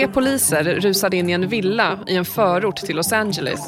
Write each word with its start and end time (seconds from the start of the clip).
Tre 0.00 0.08
poliser 0.08 0.64
rusade 0.64 1.16
in 1.16 1.30
i 1.30 1.32
en 1.32 1.48
villa 1.48 1.98
i 2.06 2.16
en 2.16 2.24
förort 2.24 2.76
till 2.76 2.96
Los 2.96 3.12
Angeles. 3.12 3.60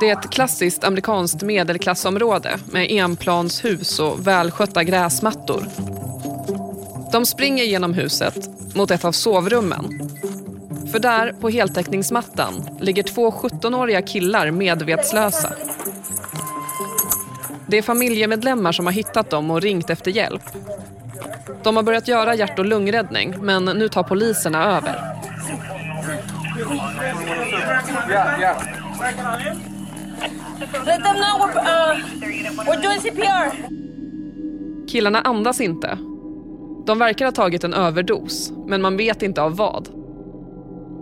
Det 0.00 0.10
är 0.10 0.18
ett 0.18 0.30
klassiskt 0.30 0.84
amerikanskt 0.84 1.42
medelklassområde 1.42 2.58
med 2.66 2.90
enplanshus 2.90 3.98
och 3.98 4.26
välskötta 4.26 4.84
gräsmattor. 4.84 5.64
De 7.12 7.26
springer 7.26 7.64
genom 7.64 7.94
huset 7.94 8.34
mot 8.74 8.90
ett 8.90 9.04
av 9.04 9.12
sovrummen. 9.12 10.10
För 10.92 10.98
där, 10.98 11.32
på 11.32 11.48
heltäckningsmattan, 11.48 12.68
ligger 12.80 13.02
två 13.02 13.30
17-åriga 13.30 14.02
killar 14.02 14.50
medvetslösa. 14.50 15.52
Det 17.66 17.78
är 17.78 17.82
familjemedlemmar 17.82 18.72
som 18.72 18.86
har 18.86 18.92
hittat 18.92 19.30
dem 19.30 19.50
och 19.50 19.60
ringt 19.60 19.90
efter 19.90 20.10
hjälp. 20.10 20.42
De 21.62 21.76
har 21.76 21.82
börjat 21.82 22.08
göra 22.08 22.34
hjärt 22.34 22.58
och 22.58 22.64
lungräddning, 22.64 23.34
men 23.40 23.64
nu 23.64 23.88
tar 23.88 24.02
poliserna 24.02 24.76
över. 24.76 24.98
Let 30.86 31.04
them 31.04 31.16
know 31.16 31.38
we're, 31.40 31.58
uh, 31.58 31.96
we're 32.66 32.82
doing 32.82 33.00
CPR. 33.00 33.52
Killarna 34.88 35.20
andas 35.20 35.60
inte. 35.60 35.98
De 36.86 36.98
verkar 36.98 37.24
ha 37.24 37.32
tagit 37.32 37.64
en 37.64 37.74
överdos, 37.74 38.52
men 38.66 38.82
man 38.82 38.96
vet 38.96 39.22
inte 39.22 39.42
av 39.42 39.56
vad. 39.56 39.88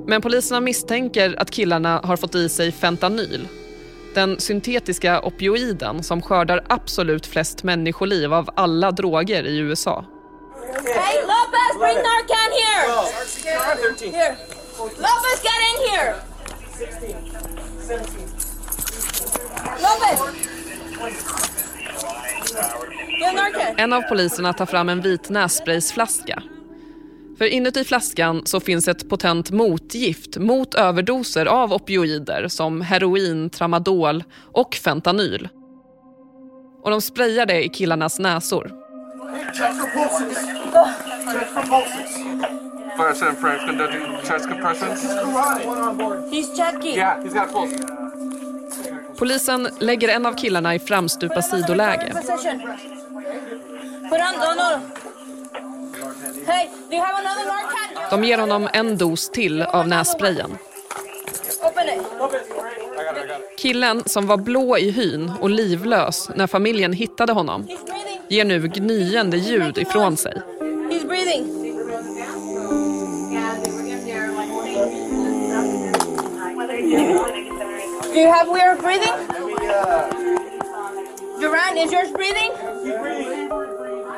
Men 0.06 0.22
poliserna 0.22 0.60
misstänker 0.60 1.34
att 1.38 1.50
killarna 1.50 2.00
har 2.04 2.16
fått 2.16 2.34
i 2.34 2.48
sig 2.48 2.72
fentanyl. 2.72 3.48
Den 4.14 4.40
syntetiska 4.40 5.20
opioiden 5.22 6.02
som 6.02 6.22
skördar 6.22 6.64
absolut 6.68 7.26
flest 7.26 7.62
människoliv 7.62 8.34
av 8.34 8.50
alla 8.54 8.90
droger 8.90 9.44
i 9.44 9.58
USA. 9.58 10.04
Hey, 10.70 11.20
Lopez, 11.22 11.78
bring 11.78 11.96
Narcan 11.96 12.50
here. 12.60 12.84
Here. 14.10 14.36
Lopez, 14.78 15.42
get 15.42 15.60
in 15.68 15.76
here. 15.90 16.14
Lopez. 19.80 20.18
Get 23.20 23.34
Narcan. 23.34 23.74
En 23.76 23.92
av 23.92 24.02
poliserna 24.02 24.52
tar 24.52 24.66
fram 24.66 24.88
en 24.88 25.00
vit 25.00 25.28
nässpraysflaska. 25.28 26.42
För 27.38 27.44
inuti 27.44 27.84
flaskan 27.84 28.42
så 28.46 28.60
finns 28.60 28.88
ett 28.88 29.08
potent 29.08 29.50
motgift 29.50 30.36
mot 30.36 30.74
överdoser 30.74 31.46
av 31.46 31.72
opioider 31.72 32.48
som 32.48 32.80
heroin, 32.80 33.50
tramadol 33.50 34.24
och 34.52 34.74
fentanyl. 34.74 35.48
Och 36.82 36.90
de 36.90 37.00
sprayar 37.00 37.46
det 37.46 37.64
i 37.64 37.68
killarnas 37.68 38.18
näsor. 38.18 38.79
Check 39.54 39.72
for 39.74 39.90
pulses. 39.90 40.38
Check 41.32 41.48
for 41.54 41.62
pulses. 41.62 42.10
Frank's 43.40 43.64
conducting 43.64 44.02
chest 44.24 44.48
compressions. 44.48 45.02
He's 46.30 46.56
checking. 46.56 46.96
Yeah, 46.96 47.22
he's 47.22 47.34
got 47.34 47.52
pulse. 47.52 47.76
Polisen 49.18 49.68
lägger 49.78 50.08
en 50.08 50.26
av 50.26 50.32
killarna 50.32 50.74
i 50.74 50.78
framstupa 50.78 51.42
sidoläge. 51.42 52.12
De 58.10 58.24
ger 58.24 58.38
honom 58.38 58.68
en 58.72 58.98
dos 58.98 59.30
till 59.30 59.62
av 59.62 59.88
nässprayen. 59.88 60.58
Killen 63.58 64.02
som 64.06 64.26
var 64.26 64.36
blå 64.36 64.78
i 64.78 64.90
hyn 64.90 65.32
och 65.40 65.50
livlös 65.50 66.30
när 66.34 66.46
familjen 66.46 66.92
hittade 66.92 67.32
honom. 67.32 67.66
Ger 68.30 68.44
nu 68.44 68.68
gnyende 68.68 69.36
ljud 69.36 69.78
ifrån 69.78 70.16
sig. 70.16 70.42
He's 70.90 71.06
breathing. 71.06 71.44
Do 78.14 78.20
you 78.20 78.32
have 78.32 78.48
weird 78.48 78.80
breathing? 78.82 79.14
Duran, 81.40 81.78
is 81.78 81.92
yours 81.92 82.12
breathing? 82.12 82.52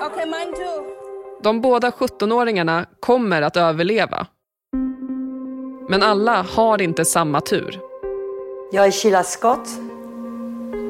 Okay, 0.06 0.26
mine 0.26 0.53
too. 0.56 0.84
De 1.42 1.60
båda 1.60 1.91
17-åringarna 1.91 2.87
kommer 3.00 3.42
att 3.42 3.56
överleva. 3.56 4.26
Men 5.88 6.03
alla 6.03 6.42
har 6.42 6.82
inte 6.82 7.04
samma 7.04 7.41
tur. 7.41 7.81
Jag 8.72 8.87
är 8.87 8.91
Sheila 8.91 9.22
Scott. 9.22 9.69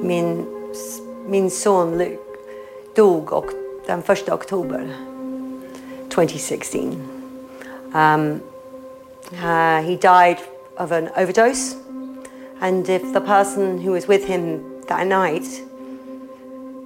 Min, 0.02 0.47
min 1.28 1.50
son 1.50 1.98
Luke 1.98 2.31
dog 2.94 3.32
och, 3.32 3.47
den 3.86 4.03
1 4.08 4.28
oktober 4.28 4.97
2016. 6.08 7.08
Um, 7.94 8.41
uh, 9.32 9.82
he 9.82 9.97
died 9.97 10.38
of 10.76 10.92
an 10.92 11.08
overdose. 11.16 11.76
And 12.60 12.88
if 12.88 13.12
the 13.12 13.20
person 13.20 13.80
who 13.80 13.92
was 13.92 14.06
with 14.06 14.25
him 14.25 14.62
that 14.88 15.06
night 15.06 15.62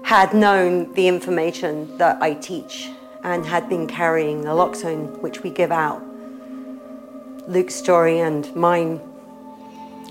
had 0.02 0.32
known 0.32 0.92
the 0.94 1.08
information 1.08 1.98
that 1.98 2.22
I 2.22 2.34
teach 2.34 2.88
and 3.22 3.44
had 3.44 3.68
been 3.68 3.86
carrying 3.86 4.44
naloxone, 4.44 5.20
which 5.20 5.42
we 5.42 5.50
give 5.50 5.72
out, 5.72 6.02
Luke's 7.48 7.74
story 7.74 8.20
and 8.20 8.54
mine 8.56 9.00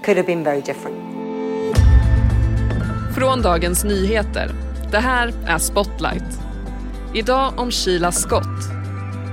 could 0.03 0.17
have 0.17 0.27
been 0.27 0.43
very 0.43 0.61
different. 0.61 0.97
Från 3.15 3.41
Dagens 3.41 3.83
Nyheter. 3.83 4.64
Det 4.95 5.01
här 5.01 5.33
är 5.45 5.57
Spotlight. 5.57 6.39
Idag 7.13 7.53
om 7.59 7.71
Sheila 7.71 8.11
Scott. 8.11 8.69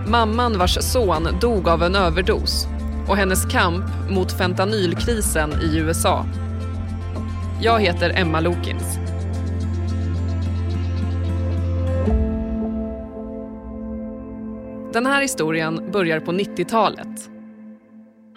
Mamman 0.06 0.58
vars 0.58 0.78
son 0.80 1.38
dog 1.40 1.68
av 1.68 1.82
en 1.82 1.94
överdos 1.94 2.66
och 3.08 3.16
hennes 3.16 3.44
kamp 3.44 3.84
mot 4.10 4.32
fentanylkrisen 4.32 5.52
i 5.62 5.76
USA. 5.76 6.26
Jag 7.60 7.80
heter 7.80 8.10
Emma 8.10 8.40
Lokins. 8.40 8.98
Den 14.92 15.06
här 15.06 15.22
historien 15.22 15.90
börjar 15.92 16.20
på 16.20 16.32
90-talet. 16.32 17.30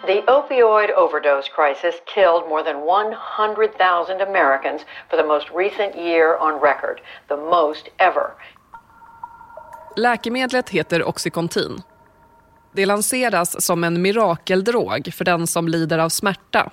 The 0.06 0.22
opioid 0.26 0.90
overdose 0.96 1.48
crisis 1.48 1.94
killed 2.14 2.48
more 2.48 2.62
than 2.62 2.76
100,000 2.76 4.20
Americans 4.20 4.80
for 5.10 5.16
the 5.16 5.24
most 5.24 5.46
recent 5.54 5.96
year 5.96 6.38
on 6.40 6.60
record, 6.60 7.00
the 7.28 7.36
most 7.36 7.88
ever. 7.98 8.30
Läkemedlet 9.96 10.70
heter 10.70 11.08
Oxycontin. 11.08 11.82
Det 12.72 12.86
lanseras 12.86 13.64
som 13.66 13.84
en 13.84 14.02
mirakeldrog 14.02 15.14
för 15.14 15.24
den 15.24 15.46
som 15.46 15.68
lider 15.68 15.98
av 15.98 16.08
smärta. 16.08 16.70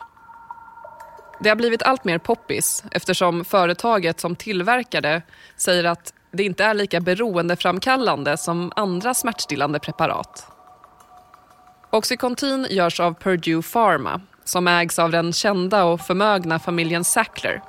Det 1.39 1.49
har 1.49 1.55
blivit 1.55 1.83
allt 1.83 2.03
mer 2.03 2.17
poppis 2.17 2.83
eftersom 2.91 3.45
företaget 3.45 4.19
som 4.19 4.35
tillverkar 4.35 5.01
det 5.01 5.21
säger 5.57 5.83
att 5.83 6.13
det 6.31 6.43
inte 6.43 6.63
är 6.63 6.73
lika 6.73 6.99
beroendeframkallande 6.99 8.37
som 8.37 8.71
andra 8.75 9.13
smärtstillande 9.13 9.79
preparat. 9.79 10.52
Oxycontin 11.93 12.67
görs 12.69 12.99
av 12.99 13.13
Purdue 13.13 13.61
Pharma 13.61 14.21
som 14.43 14.67
ägs 14.67 14.99
av 14.99 15.11
den 15.11 15.33
kända 15.33 15.83
och 15.83 16.01
förmögna 16.01 16.59
familjen 16.59 17.03
Sackler. 17.03 17.61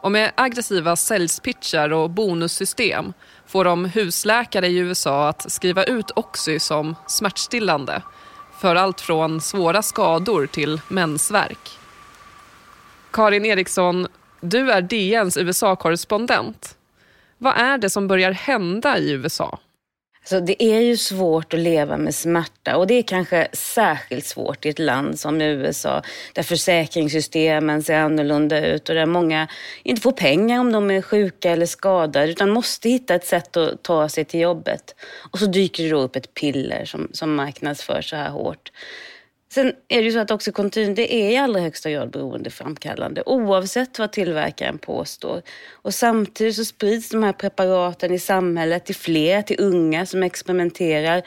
Och 0.00 0.12
med 0.12 0.32
aggressiva 0.34 0.96
säljspitchar 0.96 1.92
och 1.92 2.10
bonussystem 2.10 3.12
får 3.46 3.64
de 3.64 3.84
husläkare 3.84 4.66
i 4.66 4.78
USA 4.78 5.28
att 5.28 5.52
skriva 5.52 5.84
ut 5.84 6.10
Oxy 6.10 6.58
som 6.58 6.94
smärtstillande 7.06 8.02
för 8.60 8.76
allt 8.76 9.00
från 9.00 9.40
svåra 9.40 9.82
skador 9.82 10.46
till 10.46 10.80
mensvärk. 10.88 11.70
Karin 13.10 13.44
Eriksson, 13.44 14.06
du 14.40 14.70
är 14.70 14.82
DNs 14.82 15.36
USA-korrespondent. 15.36 16.76
Vad 17.38 17.56
är 17.56 17.78
det 17.78 17.90
som 17.90 18.08
börjar 18.08 18.32
hända 18.32 18.98
i 18.98 19.10
USA? 19.10 19.58
Så 20.24 20.40
det 20.40 20.62
är 20.62 20.80
ju 20.80 20.96
svårt 20.96 21.54
att 21.54 21.60
leva 21.60 21.96
med 21.96 22.14
smärta 22.14 22.76
och 22.76 22.86
det 22.86 22.94
är 22.94 23.02
kanske 23.02 23.48
särskilt 23.52 24.26
svårt 24.26 24.66
i 24.66 24.68
ett 24.68 24.78
land 24.78 25.20
som 25.20 25.40
USA 25.40 26.02
där 26.32 26.42
försäkringssystemen 26.42 27.82
ser 27.82 27.98
annorlunda 27.98 28.66
ut 28.66 28.88
och 28.88 28.94
där 28.94 29.06
många 29.06 29.48
inte 29.82 30.02
får 30.02 30.12
pengar 30.12 30.60
om 30.60 30.72
de 30.72 30.90
är 30.90 31.02
sjuka 31.02 31.50
eller 31.50 31.66
skadade 31.66 32.30
utan 32.30 32.50
måste 32.50 32.88
hitta 32.88 33.14
ett 33.14 33.26
sätt 33.26 33.56
att 33.56 33.82
ta 33.82 34.08
sig 34.08 34.24
till 34.24 34.40
jobbet. 34.40 34.94
Och 35.32 35.38
så 35.38 35.46
dyker 35.46 35.84
det 35.84 35.90
då 35.90 36.00
upp 36.00 36.16
ett 36.16 36.34
piller 36.34 36.84
som, 36.84 37.08
som 37.12 37.34
marknadsförs 37.34 38.10
så 38.10 38.16
här 38.16 38.30
hårt. 38.30 38.72
Sen 39.54 39.72
är 39.88 39.96
det 39.96 40.04
ju 40.04 40.12
så 40.12 40.18
att 40.18 40.30
Oxycontin 40.30 40.94
det 40.94 41.14
är 41.14 41.30
i 41.30 41.36
allra 41.36 41.60
högsta 41.60 41.90
grad 41.90 42.10
beroendeframkallande 42.10 43.22
oavsett 43.26 43.98
vad 43.98 44.12
tillverkaren 44.12 44.78
påstår. 44.78 45.42
Och 45.72 45.94
samtidigt 45.94 46.56
så 46.56 46.64
sprids 46.64 47.10
de 47.10 47.22
här 47.22 47.32
preparaten 47.32 48.12
i 48.12 48.18
samhället 48.18 48.86
till 48.86 48.94
fler, 48.94 49.42
till 49.42 49.60
unga 49.60 50.06
som 50.06 50.22
experimenterar. 50.22 51.22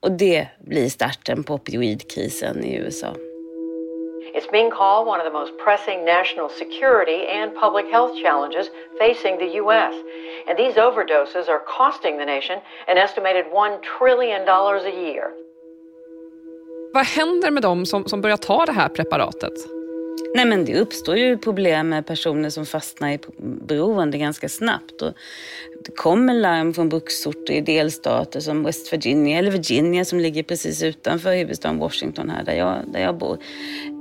Och 0.00 0.12
det 0.12 0.48
blir 0.58 0.88
starten 0.88 1.44
på 1.44 1.54
opioidkrisen 1.54 2.64
i 2.64 2.76
USA. 2.76 3.14
It's 4.34 4.50
being 4.52 4.70
called 4.70 5.08
one 5.08 5.20
of 5.20 5.26
the 5.26 5.38
most 5.40 5.52
pressing 5.64 6.04
national 6.04 6.50
security 6.50 7.20
and 7.38 7.54
public 7.64 7.86
health 7.92 8.14
challenges 8.24 8.66
facing 8.98 9.38
the 9.38 9.50
U.S. 9.62 9.94
And 10.48 10.58
these 10.58 10.76
overdoses 10.86 11.48
are 11.48 11.62
costing 11.78 12.18
the 12.18 12.26
nation 12.26 12.58
an 12.86 12.98
estimated 12.98 13.44
$1 13.46 13.82
trillion 13.98 14.42
a 14.48 14.94
year. 15.06 15.32
Vad 16.92 17.06
händer 17.06 17.50
med 17.50 17.62
dem 17.62 17.86
som, 17.86 18.04
som 18.04 18.20
börjar 18.20 18.36
ta 18.36 18.66
det 18.66 18.72
här 18.72 18.88
preparatet? 18.88 19.52
Nej 20.34 20.44
men 20.44 20.64
det 20.64 20.80
uppstår 20.80 21.16
ju 21.16 21.38
problem 21.38 21.88
med 21.88 22.06
personer 22.06 22.50
som 22.50 22.66
fastnar 22.66 23.10
i 23.10 23.18
beroende 23.38 24.18
ganska 24.18 24.48
snabbt. 24.48 25.02
Och 25.02 25.12
det 25.84 25.92
kommer 25.96 26.34
larm 26.34 26.74
från 26.74 26.88
bruksorter 26.88 27.54
i 27.54 27.60
delstater 27.60 28.40
som 28.40 28.62
West 28.64 28.92
Virginia 28.92 29.38
eller 29.38 29.50
Virginia 29.50 30.04
som 30.04 30.20
ligger 30.20 30.42
precis 30.42 30.82
utanför 30.82 31.36
huvudstaden 31.36 31.78
Washington 31.78 32.30
här 32.30 32.44
där 32.44 32.54
jag, 32.54 32.76
där 32.86 33.00
jag 33.00 33.18
bor. 33.18 33.38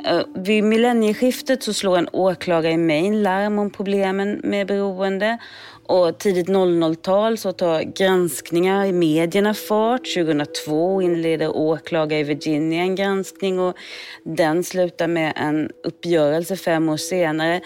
Eh, 0.08 0.22
vid 0.36 0.64
millennieskiftet 0.64 1.64
så 1.64 1.74
slår 1.74 1.98
en 1.98 2.10
åklagare 2.12 2.74
i 2.74 2.78
Maine 2.78 3.24
larm 3.24 3.60
om 3.60 3.70
problemen 3.70 4.42
med 4.44 4.68
beroende 4.68 5.38
och 5.88 6.18
tidigt 6.18 6.48
00-tal 6.48 7.38
så 7.38 7.52
tar 7.52 7.82
granskningar 7.82 8.86
i 8.86 8.92
medierna 8.92 9.54
fart. 9.54 10.14
2002 10.16 11.02
inleder 11.02 11.58
åklagare 11.58 12.20
i 12.20 12.24
Virginia 12.24 12.82
en 12.82 12.96
granskning 12.96 13.60
och 13.60 13.76
den 14.24 14.64
slutar 14.64 15.08
med 15.08 15.34
en 15.36 15.70
uppgörelse 15.84 16.56
fem 16.56 16.90
år 16.90 16.98
senare. 16.98 17.62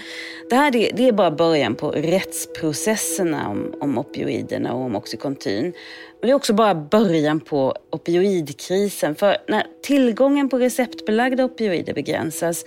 Det 0.50 0.56
här 0.56 0.72
det, 0.72 0.92
det 0.94 1.08
är 1.08 1.12
bara 1.12 1.32
början 1.32 1.76
på 1.76 1.92
rättsprocesserna 1.92 3.50
om, 3.50 3.74
om 3.82 3.98
opioiderna 3.98 4.74
och 4.74 4.82
om 4.82 4.96
Oxycontin. 4.96 5.74
Men 6.22 6.28
det 6.28 6.32
är 6.32 6.36
också 6.36 6.54
bara 6.54 6.76
början 6.76 7.40
på 7.40 7.76
opioidkrisen. 7.92 9.16
För 9.16 9.38
när 9.48 9.64
tillgången 9.84 10.50
på 10.50 10.58
receptbelagda 10.58 11.46
opioider 11.46 11.94
begränsas 11.94 12.66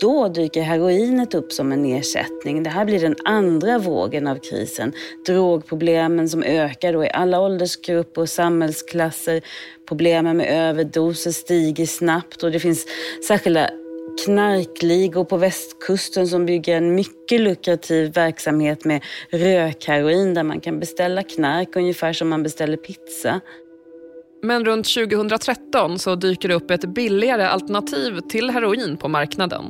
då 0.00 0.28
dyker 0.28 0.62
heroinet 0.62 1.34
upp 1.34 1.52
som 1.52 1.72
en 1.72 1.84
ersättning. 1.84 2.62
Det 2.62 2.70
här 2.70 2.84
blir 2.84 3.00
den 3.00 3.16
andra 3.24 3.78
vågen 3.78 4.26
av 4.26 4.36
krisen. 4.36 4.92
Drogproblemen 5.26 6.28
som 6.28 6.42
ökar 6.42 6.92
då 6.92 7.04
i 7.04 7.10
alla 7.10 7.40
åldersgrupper 7.40 8.20
och 8.20 8.28
samhällsklasser. 8.28 9.40
Problemen 9.88 10.36
med 10.36 10.68
överdoser 10.68 11.30
stiger 11.30 11.86
snabbt 11.86 12.42
och 12.42 12.52
det 12.52 12.60
finns 12.60 12.86
särskilda 13.28 13.70
knarkligor 14.24 15.24
på 15.24 15.36
västkusten 15.36 16.28
som 16.28 16.46
bygger 16.46 16.76
en 16.76 16.94
mycket 16.94 17.40
lukrativ 17.40 18.12
verksamhet 18.12 18.84
med 18.84 19.04
rökheroin 19.30 20.34
där 20.34 20.42
man 20.42 20.60
kan 20.60 20.80
beställa 20.80 21.22
knark 21.22 21.76
ungefär 21.76 22.12
som 22.12 22.28
man 22.28 22.42
beställer 22.42 22.76
pizza. 22.76 23.40
Men 24.46 24.64
runt 24.64 24.94
2013 24.94 25.98
så 25.98 26.14
dyker 26.14 26.48
det 26.48 26.54
upp 26.54 26.70
ett 26.70 26.84
billigare 26.84 27.46
alternativ 27.46 28.20
till 28.20 28.50
heroin 28.50 28.96
på 28.96 29.08
marknaden. 29.08 29.64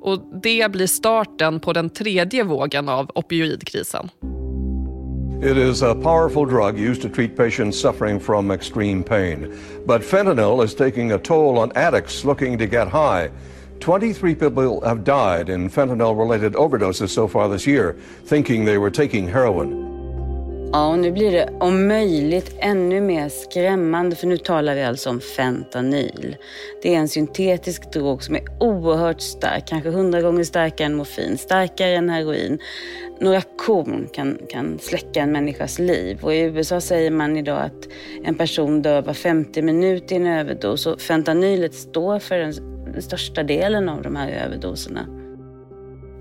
Och 0.00 0.18
det 0.42 0.72
blir 0.72 0.86
starten 0.86 1.60
på 1.60 1.72
den 1.72 1.90
tredje 1.90 2.44
vågen 2.44 2.88
av 2.88 3.10
opioidkrisen. 3.14 4.08
It 5.42 5.56
is 5.56 5.82
a 5.82 5.94
powerful 5.94 6.46
drug 6.48 6.80
used 6.80 7.02
to 7.02 7.08
treat 7.08 7.36
patients 7.36 7.80
suffering 7.80 8.20
from 8.20 8.50
extreme 8.50 9.02
pain. 9.02 9.52
But 9.86 10.02
fentanyl 10.02 10.64
is 10.64 10.74
taking 10.74 11.12
a 11.12 11.18
toll 11.18 11.58
on 11.58 11.72
addicts 11.74 12.24
looking 12.24 12.58
to 12.58 12.64
get 12.64 12.88
high. 12.88 13.30
23 13.80 14.34
people 14.34 14.88
have 14.88 15.04
died 15.04 15.48
in 15.48 15.70
fentanyl 15.70 16.18
related 16.18 16.54
overdoses 16.54 17.08
so 17.08 17.28
far 17.28 17.48
this 17.52 17.66
year, 17.66 17.96
thinking 18.28 18.64
they 18.64 18.78
were 18.78 18.90
taking 18.90 19.28
heroin. 19.28 19.85
Ja, 20.72 20.88
och 20.88 20.98
nu 20.98 21.12
blir 21.12 21.32
det 21.32 21.50
om 21.60 21.88
möjligt 21.88 22.56
ännu 22.58 23.00
mer 23.00 23.28
skrämmande 23.28 24.16
för 24.16 24.26
nu 24.26 24.36
talar 24.36 24.74
vi 24.74 24.82
alltså 24.82 25.10
om 25.10 25.20
fentanyl. 25.20 26.36
Det 26.82 26.94
är 26.94 26.98
en 26.98 27.08
syntetisk 27.08 27.92
drog 27.92 28.22
som 28.22 28.34
är 28.34 28.42
oerhört 28.60 29.20
stark, 29.20 29.66
kanske 29.66 29.90
hundra 29.90 30.22
gånger 30.22 30.44
starkare 30.44 30.86
än 30.86 30.94
morfin, 30.94 31.38
starkare 31.38 31.96
än 31.96 32.10
heroin. 32.10 32.58
Några 33.20 33.42
korn 33.66 34.08
kan, 34.12 34.38
kan 34.48 34.78
släcka 34.78 35.20
en 35.20 35.32
människas 35.32 35.78
liv 35.78 36.18
och 36.22 36.34
i 36.34 36.40
USA 36.40 36.80
säger 36.80 37.10
man 37.10 37.36
idag 37.36 37.62
att 37.62 37.88
en 38.24 38.34
person 38.34 38.82
dör 38.82 39.02
var 39.02 39.14
50 39.14 39.62
minut 39.62 40.12
i 40.12 40.14
en 40.14 40.26
överdos 40.26 40.86
och 40.86 41.00
fentanylet 41.00 41.74
står 41.74 42.18
för 42.18 42.38
den, 42.38 42.52
den 42.92 43.02
största 43.02 43.42
delen 43.42 43.88
av 43.88 44.02
de 44.02 44.16
här 44.16 44.30
överdoserna. 44.30 45.06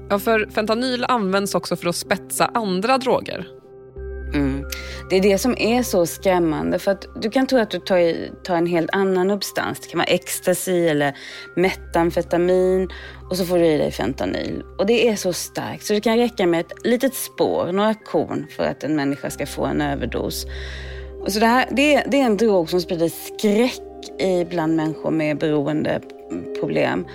Ja, 0.10 0.20
för 0.20 0.50
fentanyl 0.52 1.06
används 1.08 1.56
också 1.56 1.76
för 1.76 1.90
att 1.90 1.96
spetsa 1.96 2.46
andra 2.54 2.98
droger. 2.98 3.48
Det 5.10 5.16
är 5.16 5.22
det 5.22 5.38
som 5.38 5.56
är 5.58 5.84
så 5.84 6.06
skrämmande. 6.06 6.80
För 6.80 6.92
att 6.92 7.08
du 7.22 7.30
kan 7.30 7.48
tro 7.48 7.60
att 7.60 7.70
du 7.70 7.80
tar, 7.80 8.30
tar 8.44 8.56
en 8.56 8.68
helt 8.68 8.90
annan 8.92 9.30
substans. 9.30 9.80
Det 9.80 9.88
kan 9.88 9.98
vara 9.98 10.08
ecstasy 10.08 10.88
eller 10.88 11.18
metamfetamin 11.56 12.90
och 13.30 13.38
så 13.38 13.46
får 13.46 13.58
du 13.58 13.66
i 13.66 13.78
dig 13.78 13.92
fentanyl. 13.92 14.64
Och 14.78 14.86
det 14.86 15.08
är 15.08 15.16
så 15.16 15.34
starkt 15.34 15.86
så 15.86 15.94
det 15.94 16.02
kan 16.02 16.18
räcka 16.18 16.48
med 16.48 16.60
ett 16.60 16.86
litet 16.86 17.16
spår, 17.16 17.72
några 17.72 17.94
korn 17.94 18.48
för 18.56 18.64
att 18.64 18.84
en 18.84 18.96
människa 18.96 19.30
ska 19.30 19.46
få 19.46 19.66
en 19.66 19.82
överdos. 19.82 20.46
Och 21.22 21.32
så 21.32 21.40
det, 21.40 21.46
här, 21.46 21.68
det, 21.72 21.96
är, 21.96 22.08
det 22.08 22.22
är 22.22 22.26
en 22.26 22.38
drog 22.38 22.70
som 22.70 22.82
sprider 22.82 23.10
skräck 23.10 23.82
bland 24.50 24.76
människor 24.76 25.12
med 25.12 25.38
beroendeproblem 25.38 27.06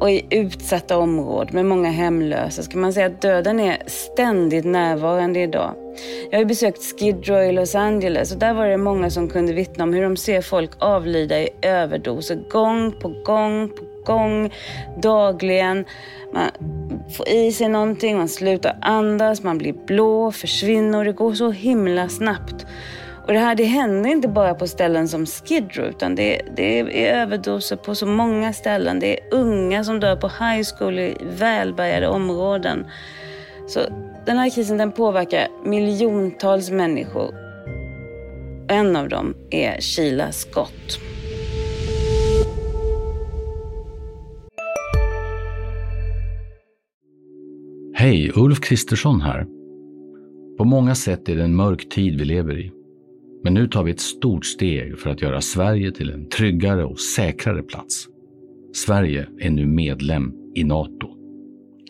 och 0.00 0.10
i 0.10 0.26
utsatta 0.30 0.98
områden 0.98 1.54
med 1.54 1.66
många 1.66 1.90
hemlösa 1.90 2.62
kan 2.62 2.80
man 2.80 2.92
säga 2.92 3.06
att 3.06 3.22
döden 3.22 3.60
är 3.60 3.82
ständigt 3.86 4.64
närvarande 4.64 5.40
idag. 5.40 5.85
Jag 6.30 6.38
har 6.38 6.44
besökt 6.44 6.82
Skid 6.82 7.28
Row 7.28 7.42
i 7.42 7.52
Los 7.52 7.74
Angeles 7.74 8.32
och 8.32 8.38
där 8.38 8.54
var 8.54 8.66
det 8.66 8.76
många 8.76 9.10
som 9.10 9.28
kunde 9.28 9.52
vittna 9.52 9.84
om 9.84 9.92
hur 9.92 10.02
de 10.02 10.16
ser 10.16 10.40
folk 10.40 10.70
avlida 10.78 11.40
i 11.40 11.48
överdoser 11.62 12.38
gång 12.50 12.92
på 12.92 13.08
gång 13.08 13.68
på 13.68 13.84
gång, 14.06 14.52
dagligen. 15.02 15.84
Man 16.32 16.50
får 17.16 17.28
i 17.28 17.52
sig 17.52 17.68
någonting, 17.68 18.16
man 18.16 18.28
slutar 18.28 18.78
andas, 18.82 19.42
man 19.42 19.58
blir 19.58 19.72
blå, 19.72 20.32
försvinner 20.32 20.98
och 20.98 21.04
det 21.04 21.12
går 21.12 21.34
så 21.34 21.50
himla 21.50 22.08
snabbt. 22.08 22.66
Och 23.26 23.32
det 23.32 23.38
här 23.38 23.54
det 23.54 23.64
händer 23.64 24.10
inte 24.10 24.28
bara 24.28 24.54
på 24.54 24.66
ställen 24.66 25.08
som 25.08 25.26
Skid 25.26 25.76
Row 25.76 25.86
utan 25.86 26.14
det, 26.14 26.42
det 26.56 26.78
är 26.80 27.14
överdoser 27.22 27.76
på 27.76 27.94
så 27.94 28.06
många 28.06 28.52
ställen. 28.52 29.00
Det 29.00 29.20
är 29.20 29.34
unga 29.34 29.84
som 29.84 30.00
dör 30.00 30.16
på 30.16 30.28
high 30.28 30.68
school 30.78 30.98
i 30.98 31.16
välbärgade 31.38 32.08
områden. 32.08 32.86
Så 33.68 33.80
den 34.26 34.38
här 34.38 34.50
krisen 34.50 34.78
den 34.78 34.92
påverkar 34.92 35.48
miljontals 35.64 36.70
människor. 36.70 37.34
En 38.68 38.96
av 38.96 39.08
dem 39.08 39.34
är 39.50 39.80
Sheila 39.80 40.32
Scott. 40.32 41.00
Hej, 47.94 48.32
Ulf 48.34 48.60
Kristersson 48.60 49.20
här. 49.20 49.46
På 50.58 50.64
många 50.64 50.94
sätt 50.94 51.28
är 51.28 51.36
det 51.36 51.44
en 51.44 51.56
mörk 51.56 51.88
tid 51.88 52.18
vi 52.18 52.24
lever 52.24 52.58
i. 52.58 52.72
Men 53.44 53.54
nu 53.54 53.68
tar 53.68 53.82
vi 53.84 53.90
ett 53.90 54.00
stort 54.00 54.44
steg 54.44 54.98
för 54.98 55.10
att 55.10 55.22
göra 55.22 55.40
Sverige 55.40 55.92
till 55.92 56.10
en 56.10 56.28
tryggare 56.28 56.84
och 56.84 57.00
säkrare 57.00 57.62
plats. 57.62 58.06
Sverige 58.74 59.28
är 59.40 59.50
nu 59.50 59.66
medlem 59.66 60.32
i 60.54 60.64
Nato. 60.64 61.08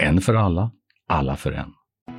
En 0.02 0.20
för 0.20 0.34
alla, 0.34 0.70
alla 1.08 1.36
för 1.36 1.52
en. 1.52 1.75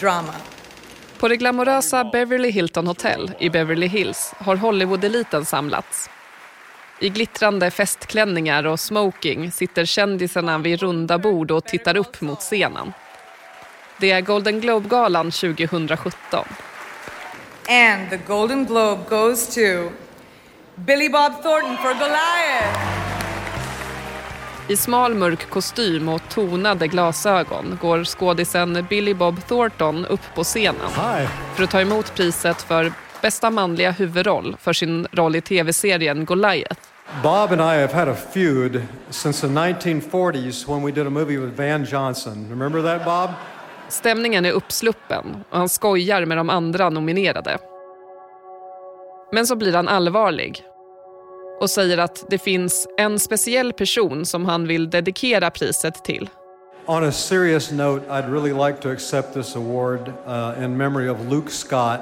Drama. 0.00 0.34
På 1.18 1.28
det 1.28 1.36
glamorösa 1.36 2.04
Beverly 2.04 2.50
Hilton 2.50 2.86
Hotel 2.86 3.32
i 3.38 3.50
Beverly 3.50 3.86
Hills 3.86 4.34
har 4.38 4.56
Hollywood-eliten 4.56 5.44
samlats. 5.44 6.10
I 7.00 7.08
glittrande 7.08 7.70
festklänningar 7.70 8.66
och 8.66 8.80
smoking 8.80 9.52
sitter 9.52 9.84
kändisarna 9.84 10.58
vid 10.58 10.80
runda 10.80 11.18
bord 11.18 11.50
och 11.50 11.64
tittar 11.64 11.96
upp 11.96 12.20
mot 12.20 12.40
scenen. 12.40 12.92
Det 13.98 14.10
är 14.10 14.20
Golden 14.20 14.60
Globe-galan 14.60 15.30
2017. 15.30 16.44
And 17.68 18.10
the 18.10 18.16
Golden 18.26 18.64
Globe 18.64 19.02
goes 19.08 19.54
to 19.54 19.90
Billy 20.74 21.08
Bob 21.08 21.42
Thornton 21.42 21.76
for 21.76 21.94
Goliath. 21.94 23.13
I 24.68 24.76
smal 24.76 25.14
mörk 25.14 25.50
kostym 25.50 26.08
och 26.08 26.22
tonade 26.28 26.86
glasögon 26.86 27.78
går 27.80 28.04
skådisen 28.04 28.86
Billy 28.90 29.14
Bob 29.14 29.46
Thornton 29.46 30.06
upp 30.06 30.20
på 30.34 30.44
scenen 30.44 30.90
Hi. 30.96 31.26
för 31.54 31.64
att 31.64 31.70
ta 31.70 31.80
emot 31.80 32.14
priset 32.14 32.62
för 32.62 32.92
bästa 33.22 33.50
manliga 33.50 33.90
huvudroll 33.90 34.56
för 34.60 34.72
sin 34.72 35.06
roll 35.12 35.36
i 35.36 35.40
tv-serien 35.40 36.24
Goliath. 36.24 36.80
Bob 37.22 37.52
and 37.52 37.60
I 37.60 37.80
have 37.80 37.92
had 37.92 38.08
a 38.08 38.16
feud 38.32 38.82
since 39.10 39.46
the 39.46 39.52
1940s 39.52 40.68
when 40.68 40.86
we 40.86 40.92
did 40.92 41.06
a 41.06 41.10
movie 41.10 41.38
with 41.38 41.56
Van 41.56 41.84
Johnson. 41.84 42.46
Remember 42.50 42.82
that 42.82 43.04
Bob? 43.04 43.30
Stämningen 43.88 44.44
är 44.44 44.52
uppsluppen 44.52 45.44
och 45.50 45.58
han 45.58 45.68
skojar 45.68 46.24
med 46.24 46.36
de 46.36 46.50
andra 46.50 46.90
nominerade. 46.90 47.58
Men 49.32 49.46
så 49.46 49.56
blir 49.56 49.72
han 49.72 49.88
allvarlig 49.88 50.64
och 51.60 51.70
säger 51.70 51.98
att 51.98 52.24
det 52.30 52.38
finns 52.38 52.86
en 52.96 53.18
speciell 53.18 53.72
person 53.72 54.26
som 54.26 54.44
han 54.44 54.66
vill 54.66 54.90
dedikera 54.90 55.50
priset 55.50 56.04
till. 56.04 56.30
On 56.86 57.04
a 57.04 57.12
serious 57.12 57.70
note, 57.70 58.04
I'd 58.10 58.30
really 58.32 58.52
like 58.52 58.82
to 58.82 58.90
accept 58.90 59.34
this 59.34 59.56
award 59.56 60.12
uh, 60.26 60.64
in 60.64 60.76
memory 60.76 61.08
of 61.08 61.30
Luke 61.30 61.50
Scott, 61.50 62.00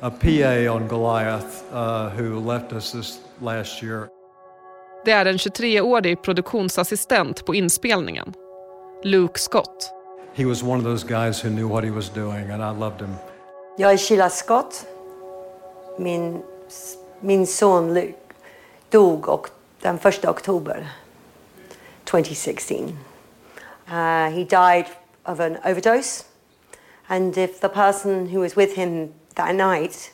a 0.00 0.10
PA 0.10 0.72
on 0.74 0.88
Goliath, 0.88 1.64
uh, 1.72 2.08
who 2.08 2.40
left 2.52 2.72
us 2.72 2.92
this 2.92 3.18
last 3.40 3.82
year. 3.82 4.08
Det 5.04 5.12
är 5.12 5.26
en 5.26 5.36
23-årig 5.36 6.22
produktionsassistent 6.22 7.46
på 7.46 7.54
inspelningen, 7.54 8.32
Luke 9.04 9.38
Scott. 9.40 9.92
He 10.34 10.44
was 10.44 10.62
one 10.62 10.78
of 10.78 10.84
those 10.84 11.06
guys 11.06 11.44
who 11.44 11.50
knew 11.50 11.68
what 11.68 11.84
he 11.84 11.90
was 11.90 12.08
doing, 12.10 12.50
and 12.50 12.62
I 12.62 12.80
loved 12.80 13.00
him. 13.00 13.14
Jag 13.78 13.92
är 13.92 13.96
Sheila 13.96 14.30
Scott. 14.30 14.86
Min, 15.98 16.42
min 17.20 17.46
son 17.46 17.94
Luke 17.94 18.25
dog 18.90 19.28
och, 19.28 19.48
den 19.80 19.96
1 19.96 20.24
oktober 20.24 20.88
2016. 22.04 22.98
Uh, 23.88 24.28
he 24.30 24.44
died 24.44 24.86
of 25.24 25.40
an 25.40 25.58
overdose. 25.64 26.24
And 27.08 27.38
if 27.38 27.60
the 27.60 27.68
person 27.68 28.26
who 28.26 28.40
was 28.40 28.56
with 28.56 28.74
him 28.74 29.12
that 29.34 29.54
night 29.54 30.12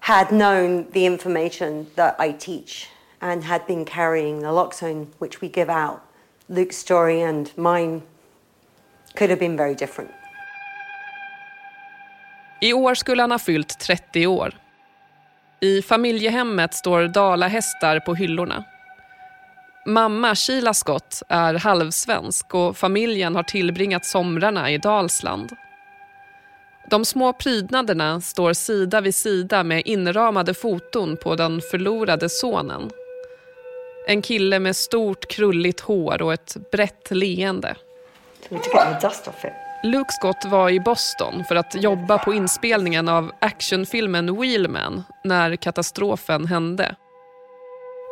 had 0.00 0.30
known 0.30 0.86
the 0.92 1.04
information 1.04 1.86
that 1.94 2.16
I 2.18 2.32
teach 2.32 2.88
and 3.20 3.44
had 3.44 3.66
been 3.66 3.84
carrying 3.84 4.40
the 4.40 4.46
naloxone, 4.46 5.06
which 5.18 5.40
we 5.40 5.48
give 5.48 5.68
out, 5.68 6.00
Luke's 6.48 6.76
story 6.76 7.20
and 7.22 7.50
mine 7.56 8.02
could 9.16 9.30
have 9.30 9.40
been 9.40 9.56
very 9.56 9.74
different. 9.74 10.10
I 12.60 12.72
år 12.72 12.94
skulle 12.94 13.22
han 13.22 13.30
ha 13.30 13.38
fyllt 13.38 13.78
30 13.80 14.26
år. 14.26 14.54
I 15.60 15.82
familjehemmet 15.82 16.74
står 16.74 17.08
dalahästar 17.08 18.00
på 18.00 18.14
hyllorna. 18.14 18.64
Mamma 19.86 20.34
Sheila 20.34 20.74
Scott 20.74 21.22
är 21.28 21.54
halvsvensk 21.54 22.54
och 22.54 22.76
familjen 22.76 23.36
har 23.36 23.42
tillbringat 23.42 24.06
somrarna 24.06 24.70
i 24.70 24.78
Dalsland. 24.78 25.56
De 26.90 27.04
små 27.04 27.32
prydnaderna 27.32 28.20
står 28.20 28.52
sida 28.52 29.00
vid 29.00 29.14
sida 29.14 29.64
med 29.64 29.82
inramade 29.84 30.54
foton 30.54 31.16
på 31.16 31.34
den 31.34 31.60
förlorade 31.60 32.28
sonen. 32.28 32.90
En 34.06 34.22
kille 34.22 34.58
med 34.58 34.76
stort 34.76 35.28
krulligt 35.28 35.80
hår 35.80 36.22
och 36.22 36.32
ett 36.32 36.56
brett 36.70 37.10
leende. 37.10 37.76
Luke 39.82 40.12
Scott 40.12 40.44
var 40.44 40.70
i 40.70 40.80
Boston 40.80 41.44
för 41.44 41.56
att 41.56 41.82
jobba 41.82 42.18
på 42.18 42.34
inspelningen 42.34 43.08
av 43.08 43.32
actionfilmen 43.38 44.40
Wheelman 44.40 45.04
när 45.24 45.56
katastrofen 45.56 46.46
hände. 46.46 46.94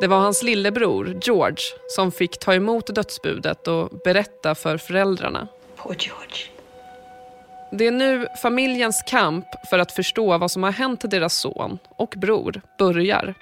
Det 0.01 0.07
var 0.07 0.19
hans 0.19 0.43
lillebror 0.43 1.19
George 1.23 1.63
som 1.89 2.13
fick 2.13 2.39
ta 2.39 2.55
emot 2.55 2.95
dödsbudet 2.95 3.69
och 3.69 3.91
berätta 4.05 4.55
för 4.55 4.79
föräldrarna. 4.79 5.49
Poor 5.77 5.97
George. 5.99 6.37
Det 7.73 7.87
är 7.87 7.91
nu 7.91 8.27
familjens 8.43 9.03
kamp 9.07 9.47
för 9.71 9.79
att 9.79 9.93
förstå 9.93 10.39
vad 10.39 10.51
som 10.51 10.63
har 10.63 10.73
hänt 10.73 11.11
deras 11.11 11.35
son 11.35 11.79
och 11.89 12.15
bror 12.17 12.61
börjar. 12.79 13.35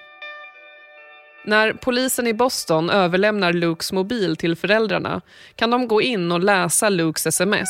När 1.45 1.73
polisen 1.73 2.27
i 2.27 2.33
Boston 2.33 2.89
överlämnar 2.89 3.53
Lukes 3.53 3.91
mobil 3.91 4.35
till 4.35 4.55
föräldrarna 4.55 5.21
kan 5.55 5.69
de 5.69 5.87
gå 5.87 6.01
in 6.01 6.31
och 6.31 6.43
läsa 6.43 6.89
Lukes 6.89 7.25
sms. 7.27 7.69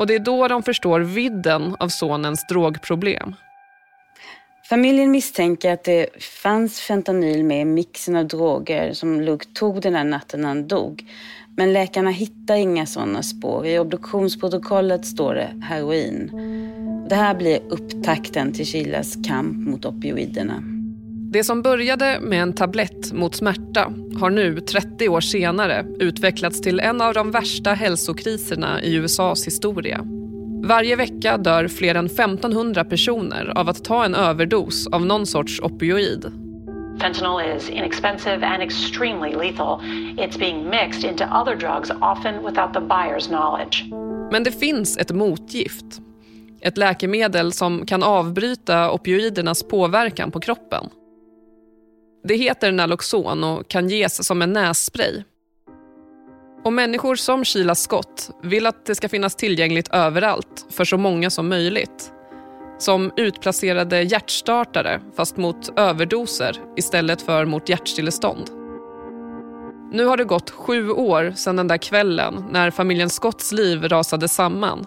Och 0.00 0.06
det 0.06 0.14
är 0.14 0.18
då 0.18 0.48
de 0.48 0.62
förstår 0.62 1.00
vidden 1.00 1.76
av 1.78 1.88
sonens 1.88 2.46
drogproblem. 2.46 3.34
Familjen 4.68 5.10
misstänker 5.10 5.72
att 5.72 5.84
det 5.84 6.22
fanns 6.42 6.80
fentanyl 6.80 7.44
med 7.44 7.60
i 7.60 7.64
mixen 7.64 8.16
av 8.16 8.26
droger 8.26 8.92
som 8.92 9.20
Luke 9.20 9.46
tog 9.54 9.80
den 9.80 9.94
här 9.94 10.04
natten 10.04 10.40
när 10.40 10.48
han 10.48 10.68
dog. 10.68 11.04
Men 11.56 11.72
läkarna 11.72 12.10
hittar 12.10 12.56
inga 12.56 12.86
sådana 12.86 13.22
spår. 13.22 13.66
I 13.66 13.78
obduktionsprotokollet 13.78 15.06
står 15.06 15.34
det 15.34 15.62
heroin. 15.62 16.30
Det 17.08 17.14
här 17.14 17.34
blir 17.34 17.60
upptakten 17.68 18.52
till 18.52 18.66
Chilas 18.66 19.16
kamp 19.28 19.68
mot 19.68 19.84
opioiderna. 19.84 20.79
Det 21.32 21.44
som 21.44 21.62
började 21.62 22.18
med 22.20 22.42
en 22.42 22.52
tablett 22.52 23.12
mot 23.12 23.34
smärta 23.34 23.92
har 24.20 24.30
nu, 24.30 24.60
30 24.60 25.08
år 25.08 25.20
senare, 25.20 25.86
utvecklats 25.98 26.60
till 26.60 26.80
en 26.80 27.00
av 27.00 27.14
de 27.14 27.30
värsta 27.30 27.72
hälsokriserna 27.72 28.82
i 28.82 28.94
USAs 28.94 29.46
historia. 29.46 30.00
Varje 30.64 30.96
vecka 30.96 31.38
dör 31.38 31.68
fler 31.68 31.94
än 31.94 32.06
1500 32.06 32.84
personer 32.84 33.52
av 33.58 33.68
att 33.68 33.84
ta 33.84 34.04
en 34.04 34.14
överdos 34.14 34.86
av 34.86 35.06
någon 35.06 35.26
sorts 35.26 35.60
opioid. 35.60 36.32
Fentanyl 37.00 37.56
is 37.56 37.70
inexpensive 37.70 38.46
and 38.46 38.62
extremely 38.62 39.48
lethal. 39.48 39.80
It's 40.16 40.38
being 40.38 40.70
mixed 40.70 41.10
into 41.10 41.24
other 41.24 41.56
drugs, 41.56 41.90
often 42.00 42.34
without 42.34 42.74
the 42.74 42.80
buyer's 42.80 43.28
knowledge. 43.28 43.84
Men 44.32 44.44
det 44.44 44.52
finns 44.52 44.98
ett 44.98 45.10
motgift. 45.10 46.00
Ett 46.60 46.78
läkemedel 46.78 47.52
som 47.52 47.86
kan 47.86 48.02
avbryta 48.02 48.92
opioidernas 48.92 49.62
påverkan 49.62 50.30
på 50.30 50.40
kroppen. 50.40 50.90
Det 52.24 52.34
heter 52.34 52.72
Naloxon 52.72 53.44
och 53.44 53.68
kan 53.68 53.88
ges 53.88 54.26
som 54.26 54.42
en 54.42 54.52
nässpray. 54.52 55.22
Och 56.64 56.72
människor 56.72 57.16
som 57.16 57.44
Sheila 57.44 57.74
Scott 57.74 58.30
vill 58.42 58.66
att 58.66 58.86
det 58.86 58.94
ska 58.94 59.08
finnas 59.08 59.34
tillgängligt 59.34 59.88
överallt 59.88 60.66
för 60.70 60.84
så 60.84 60.96
många 60.96 61.30
som 61.30 61.48
möjligt. 61.48 62.12
Som 62.78 63.12
utplacerade 63.16 64.02
hjärtstartare 64.02 65.00
fast 65.16 65.36
mot 65.36 65.78
överdoser 65.78 66.56
istället 66.76 67.22
för 67.22 67.44
mot 67.44 67.68
hjärtstillestånd. 67.68 68.50
Nu 69.92 70.04
har 70.04 70.16
det 70.16 70.24
gått 70.24 70.50
sju 70.50 70.90
år 70.90 71.32
sedan 71.36 71.56
den 71.56 71.68
där 71.68 71.76
kvällen 71.76 72.44
när 72.50 72.70
familjen 72.70 73.10
Scotts 73.10 73.52
liv 73.52 73.88
rasade 73.88 74.28
samman. 74.28 74.86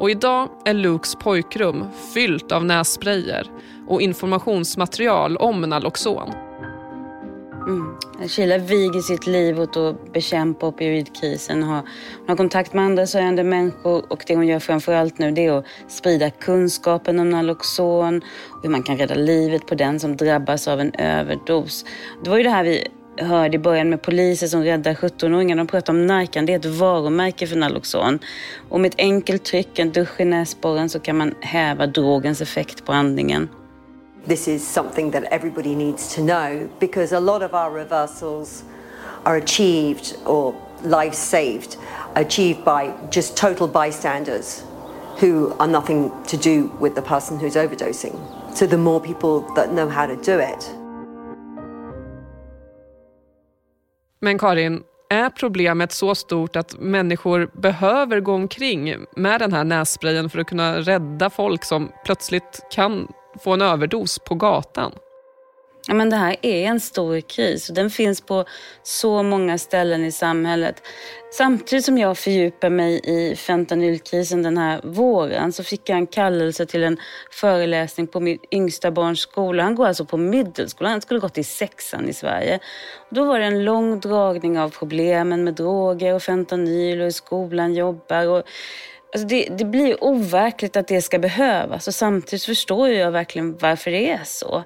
Och 0.00 0.10
idag 0.10 0.48
är 0.64 0.74
Lukes 0.74 1.14
pojkrum 1.14 1.84
fyllt 2.14 2.52
av 2.52 2.64
nässprayer 2.64 3.50
och 3.88 4.02
informationsmaterial 4.02 5.36
om 5.36 5.60
Naloxon. 5.60 6.32
Mm. 7.68 7.96
Sheila 8.28 8.58
viger 8.58 9.00
sitt 9.00 9.26
liv 9.26 9.60
åt 9.60 9.76
att 9.76 10.12
bekämpa 10.12 10.66
opioidkrisen. 10.66 11.62
Hon 11.62 11.82
har 12.26 12.36
kontakt 12.36 12.74
med 12.74 12.84
andra 12.84 13.06
sörjande 13.06 13.44
människor 13.44 14.04
och 14.08 14.24
det 14.26 14.36
hon 14.36 14.46
gör 14.46 14.58
framförallt 14.58 15.18
nu 15.18 15.30
det 15.30 15.46
är 15.46 15.58
att 15.58 15.64
sprida 15.88 16.30
kunskapen 16.30 17.18
om 17.18 17.30
Naloxon 17.30 18.22
och 18.50 18.62
hur 18.62 18.70
man 18.70 18.82
kan 18.82 18.96
rädda 18.96 19.14
livet 19.14 19.66
på 19.66 19.74
den 19.74 20.00
som 20.00 20.16
drabbas 20.16 20.68
av 20.68 20.80
en 20.80 20.94
överdos. 20.94 21.84
Det 22.24 22.30
var 22.30 22.36
ju 22.36 22.42
det 22.42 22.50
här 22.50 22.64
vi 22.64 22.88
hörde 23.16 23.56
i 23.56 23.58
början 23.58 23.88
med 23.88 24.02
poliser 24.02 24.46
som 24.46 24.62
räddar 24.62 24.94
17-åringar. 24.94 25.56
De 25.56 25.66
pratar 25.66 25.92
om 25.92 26.06
Narcan, 26.06 26.46
det 26.46 26.52
är 26.52 26.58
ett 26.58 26.64
varumärke 26.64 27.46
för 27.46 27.56
Naloxon. 27.56 28.18
Och 28.68 28.80
med 28.80 28.88
ett 28.88 28.98
enkelt 29.00 29.44
tryck, 29.44 29.78
en 29.78 29.92
dusch 29.92 30.20
i 30.20 30.24
näsborren, 30.24 30.88
så 30.88 31.00
kan 31.00 31.16
man 31.16 31.34
häva 31.40 31.86
drogens 31.86 32.40
effekt 32.40 32.84
på 32.84 32.92
andningen. 32.92 33.48
This 34.26 34.48
is 34.48 34.72
something 34.72 35.10
that 35.12 35.24
everybody 35.30 35.74
needs 35.74 36.14
to 36.14 36.20
know 36.20 36.68
because 36.80 37.16
a 37.16 37.20
lot 37.20 37.42
of 37.42 37.54
our 37.54 37.70
reversals 37.70 38.64
are 39.22 39.36
achieved 39.36 40.16
or 40.26 40.54
lives 40.82 41.18
saved 41.18 41.76
achieved 42.14 42.64
by 42.64 42.92
just 43.10 43.36
total 43.36 43.68
bystanders 43.68 44.62
who 45.18 45.54
are 45.58 45.66
nothing 45.66 46.10
to 46.26 46.36
do 46.36 46.70
with 46.80 46.94
the 46.94 47.02
person 47.02 47.38
who's 47.38 47.56
overdosing. 47.56 48.18
So 48.54 48.66
the 48.66 48.78
more 48.78 49.00
people 49.00 49.40
that 49.54 49.72
know 49.72 49.88
how 49.88 50.06
to 50.06 50.16
do 50.16 50.38
it. 50.38 50.79
Men 54.20 54.38
Karin, 54.38 54.82
är 55.10 55.30
problemet 55.30 55.92
så 55.92 56.14
stort 56.14 56.56
att 56.56 56.78
människor 56.78 57.50
behöver 57.52 58.20
gå 58.20 58.32
omkring 58.32 58.94
med 59.16 59.40
den 59.40 59.52
här 59.52 59.64
nässprayen 59.64 60.30
för 60.30 60.38
att 60.38 60.46
kunna 60.46 60.78
rädda 60.78 61.30
folk 61.30 61.64
som 61.64 61.92
plötsligt 62.04 62.60
kan 62.70 63.08
få 63.44 63.52
en 63.52 63.62
överdos 63.62 64.18
på 64.18 64.34
gatan? 64.34 64.92
Ja, 65.88 65.94
men 65.94 66.10
det 66.10 66.16
här 66.16 66.36
är 66.42 66.64
en 66.66 66.80
stor 66.80 67.20
kris 67.20 67.68
och 67.68 67.74
den 67.74 67.90
finns 67.90 68.20
på 68.20 68.44
så 68.82 69.22
många 69.22 69.58
ställen 69.58 70.04
i 70.04 70.12
samhället. 70.12 70.82
Samtidigt 71.32 71.84
som 71.84 71.98
jag 71.98 72.18
fördjupar 72.18 72.70
mig 72.70 73.00
i 73.04 73.36
fentanylkrisen 73.36 74.42
den 74.42 74.58
här 74.58 74.80
våren 74.84 75.52
så 75.52 75.64
fick 75.64 75.88
jag 75.88 75.98
en 75.98 76.06
kallelse 76.06 76.66
till 76.66 76.84
en 76.84 76.98
föreläsning 77.30 78.06
på 78.06 78.20
min 78.20 78.38
yngsta 78.50 78.90
barns 78.90 79.20
skola. 79.20 79.62
Han 79.62 79.74
går 79.74 79.86
alltså 79.86 80.04
på 80.04 80.16
middelskolan, 80.16 80.92
han 80.92 81.00
skulle 81.00 81.20
gått 81.20 81.38
i 81.38 81.44
sexan 81.44 82.08
i 82.08 82.12
Sverige. 82.12 82.58
Då 83.10 83.24
var 83.24 83.38
det 83.38 83.44
en 83.44 83.64
lång 83.64 84.00
dragning 84.00 84.58
av 84.58 84.68
problemen 84.68 85.44
med 85.44 85.54
droger 85.54 86.14
och 86.14 86.22
fentanyl 86.22 86.98
och 86.98 87.04
hur 87.04 87.10
skolan 87.10 87.74
jobbar. 87.74 88.26
Och 88.26 88.42
Alltså 89.12 89.28
det, 89.28 89.48
det, 89.58 89.64
blir 89.64 90.04
overkligt 90.04 90.76
att 90.76 90.88
det 90.88 91.02
ska 91.02 91.18
behövas 91.18 91.88
och 91.88 91.94
samtidigt 91.94 92.44
förstår 92.44 92.88
jag 92.88 93.10
verkligen 93.10 93.58
varför 93.58 93.90
det 93.90 94.10
är 94.10 94.24
så. 94.24 94.64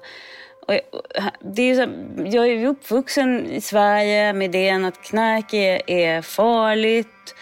Och 0.65 0.73
eh, 0.73 1.25
det 1.41 1.61
är 1.61 1.75
så, 1.75 1.91
jag 2.37 2.47
är 2.47 2.67
uppvuxen 2.67 3.51
i 3.51 3.61
Sverige 3.61 4.33
med 4.33 4.55
idén 4.55 4.85
att 4.85 5.01
knark 5.01 5.53
är, 5.53 5.89
är 5.89 6.21
farligt. 6.21 7.35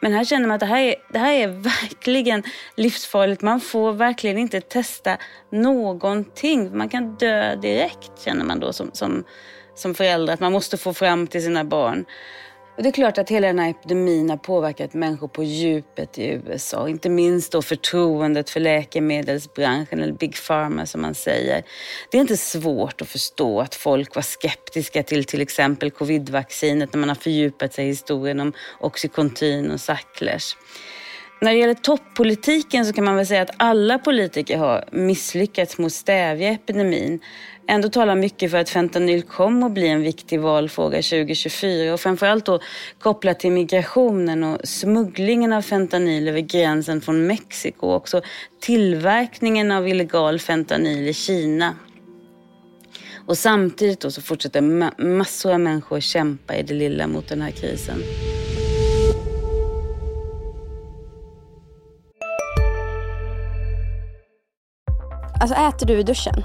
Men 0.00 0.12
här 0.12 0.24
känner 0.24 0.48
man 0.48 0.54
att 0.54 0.60
det 0.60 0.66
här, 0.66 0.82
är, 0.82 0.94
det 1.08 1.18
här 1.18 1.32
är 1.32 1.46
verkligen 1.82 2.42
livsfarligt. 2.74 3.42
Man 3.42 3.60
får 3.60 3.92
verkligen 3.92 4.38
inte 4.38 4.60
testa 4.60 5.16
någonting. 5.50 6.76
Man 6.76 6.88
kan 6.88 7.14
dö 7.14 7.56
direkt 7.56 8.22
känner 8.24 8.44
man 8.44 8.60
då 8.60 8.72
som, 8.72 8.90
som, 8.92 9.24
som 9.74 9.94
förälder. 9.94 10.34
Att 10.34 10.40
man 10.40 10.52
måste 10.52 10.76
få 10.76 10.94
fram 10.94 11.26
till 11.26 11.42
sina 11.42 11.64
barn. 11.64 12.04
Och 12.78 12.84
det 12.84 12.90
är 12.90 12.92
klart 12.92 13.18
att 13.18 13.30
hela 13.30 13.46
den 13.46 13.58
här 13.58 13.70
epidemin 13.70 14.30
har 14.30 14.36
påverkat 14.36 14.94
människor 14.94 15.28
på 15.28 15.42
djupet 15.42 16.18
i 16.18 16.26
USA. 16.26 16.88
Inte 16.88 17.08
minst 17.08 17.52
då 17.52 17.62
förtroendet 17.62 18.50
för 18.50 18.60
läkemedelsbranschen, 18.60 20.00
eller 20.00 20.12
Big 20.12 20.36
Pharma 20.46 20.86
som 20.86 21.02
man 21.02 21.14
säger. 21.14 21.62
Det 22.10 22.16
är 22.16 22.20
inte 22.20 22.36
svårt 22.36 23.02
att 23.02 23.08
förstå 23.08 23.60
att 23.60 23.74
folk 23.74 24.14
var 24.14 24.22
skeptiska 24.22 25.02
till 25.02 25.24
till 25.24 25.40
exempel 25.40 25.90
covidvaccinet 25.90 26.92
när 26.92 27.00
man 27.00 27.08
har 27.08 27.16
fördjupat 27.16 27.74
sig 27.74 27.84
i 27.84 27.88
historien 27.88 28.40
om 28.40 28.52
Oxycontin 28.80 29.70
och 29.70 29.80
Sacklers. 29.80 30.56
När 31.40 31.52
det 31.52 31.58
gäller 31.58 31.74
toppolitiken 31.74 32.86
så 32.86 32.92
kan 32.92 33.04
man 33.04 33.16
väl 33.16 33.26
säga 33.26 33.42
att 33.42 33.54
alla 33.56 33.98
politiker 33.98 34.58
har 34.58 34.84
misslyckats 34.92 35.78
med 35.78 35.86
att 35.86 35.92
stävja 35.92 36.48
epidemin. 36.48 37.20
Ändå 37.70 37.88
talar 37.88 38.16
mycket 38.16 38.50
för 38.50 38.58
att 38.58 38.70
fentanyl 38.70 39.22
kommer 39.22 39.66
att 39.66 39.72
bli 39.72 39.88
en 39.88 40.02
viktig 40.02 40.40
valfråga 40.40 40.96
2024 40.96 41.92
och 41.92 42.00
framförallt 42.00 42.46
då 42.46 42.60
kopplat 42.98 43.40
till 43.40 43.52
migrationen 43.52 44.44
och 44.44 44.68
smugglingen 44.68 45.52
av 45.52 45.62
fentanyl 45.62 46.28
över 46.28 46.40
gränsen 46.40 47.00
från 47.00 47.26
Mexiko 47.26 47.86
och 47.86 47.94
också 47.94 48.22
tillverkningen 48.60 49.70
av 49.70 49.88
illegal 49.88 50.38
fentanyl 50.38 51.08
i 51.08 51.14
Kina. 51.14 51.74
Och 53.26 53.38
samtidigt 53.38 54.00
då 54.00 54.10
så 54.10 54.22
fortsätter 54.22 54.60
massor 55.02 55.52
av 55.52 55.60
människor 55.60 56.00
kämpa 56.00 56.56
i 56.56 56.62
det 56.62 56.74
lilla 56.74 57.06
mot 57.06 57.28
den 57.28 57.42
här 57.42 57.50
krisen. 57.50 58.02
Alltså 65.40 65.56
äter 65.56 65.86
du 65.86 65.98
i 65.98 66.02
duschen? 66.02 66.44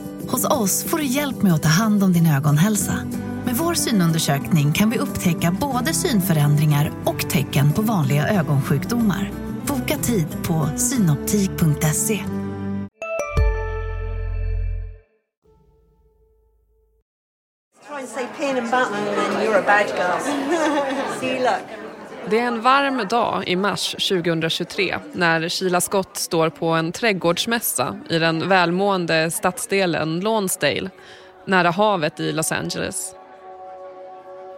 Hos 0.31 0.45
oss 0.45 0.83
får 0.83 0.97
du 0.97 1.05
hjälp 1.05 1.41
med 1.41 1.53
att 1.53 1.63
ta 1.63 1.69
hand 1.69 2.03
om 2.03 2.13
din 2.13 2.27
ögonhälsa. 2.27 2.93
Med 3.45 3.55
vår 3.55 3.73
synundersökning 3.73 4.73
kan 4.73 4.89
vi 4.89 4.97
upptäcka 4.97 5.55
både 5.61 5.93
synförändringar 5.93 6.91
och 7.05 7.29
tecken 7.29 7.73
på 7.73 7.81
vanliga 7.81 8.27
ögonsjukdomar. 8.27 9.31
Boka 9.67 9.97
tid 9.97 10.27
på 10.43 10.69
synoptik.se. 10.77 12.23
Try 17.87 17.99
and 17.99 18.09
say 18.09 18.25
pin 18.39 18.57
and 18.57 18.71
button 18.71 18.93
and 18.93 19.15
then 19.15 19.45
you're 19.45 19.59
a 19.59 19.63
bad 19.65 19.87
girl. 19.87 20.19
See, 21.19 21.39
look. 21.39 21.90
Det 22.29 22.39
är 22.39 22.47
en 22.47 22.61
varm 22.61 23.07
dag 23.09 23.43
i 23.47 23.55
mars 23.55 23.91
2023 23.91 24.99
när 25.13 25.49
Sheila 25.49 25.81
Scott 25.81 26.17
står 26.17 26.49
på 26.49 26.67
en 26.67 26.91
trädgårdsmässa 26.91 27.99
i 28.09 28.19
den 28.19 28.49
välmående 28.49 29.31
stadsdelen 29.31 30.19
Lonsdale 30.19 30.89
nära 31.45 31.71
havet 31.71 32.19
i 32.19 32.31
Los 32.31 32.51
Angeles. 32.51 33.15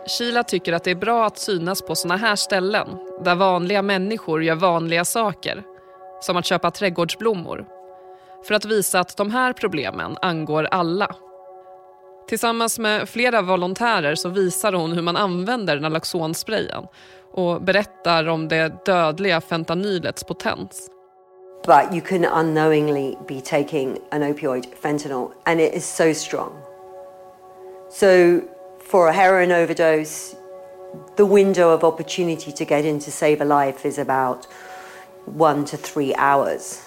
Sheila 0.07 0.43
tycker 0.43 0.73
att 0.73 0.83
det 0.83 0.91
är 0.91 0.95
bra 0.95 1.25
att 1.25 1.38
synas 1.38 1.81
på 1.81 1.95
såna 1.95 2.17
här 2.17 2.35
ställen 2.35 2.88
där 3.23 3.35
vanliga 3.35 3.81
människor 3.81 4.43
gör 4.43 4.55
vanliga 4.55 5.05
saker, 5.05 5.63
som 6.21 6.38
att 6.38 6.45
köpa 6.45 6.71
trädgårdsblommor, 6.71 7.65
för 8.47 8.55
att 8.55 8.65
visa 8.65 8.99
att 8.99 9.17
de 9.17 9.31
här 9.31 9.53
problemen 9.53 10.17
angår 10.21 10.63
alla. 10.63 11.15
Tillsammans 12.27 12.79
med 12.79 13.09
flera 13.09 13.41
volontärer 13.41 14.15
så 14.15 14.29
visar 14.29 14.73
hon 14.73 14.91
hur 14.91 15.01
man 15.01 15.17
använder 15.17 15.79
naloxonsprayen 15.79 16.88
och 17.31 17.62
berättar 17.62 18.27
om 18.27 18.47
det 18.47 18.86
dödliga 18.86 19.41
fentanylets 19.41 20.23
potens. 20.23 20.89
But 21.65 21.93
you 21.93 22.01
can 22.01 22.25
unknowingly 22.25 23.15
be 23.27 23.41
taking 23.41 23.97
an 24.12 24.23
opioid, 24.23 24.65
fentanyl, 24.81 25.31
and 25.45 25.62
it 25.62 25.73
is 25.73 25.86
so 25.86 26.13
strong. 26.13 26.51
So, 27.89 28.41
for 28.91 29.07
a 29.07 29.12
heroin 29.12 29.51
overdose, 29.51 30.36
the 31.15 31.25
window 31.25 31.69
of 31.69 31.83
opportunity 31.83 32.51
to 32.51 32.65
get 32.65 32.86
in 32.86 32.99
to 32.99 33.12
save 33.12 33.41
a 33.41 33.45
life 33.45 33.88
is 33.88 33.97
about 33.97 34.45
one 35.25 35.65
to 35.65 35.77
three 35.77 36.13
hours. 36.15 36.81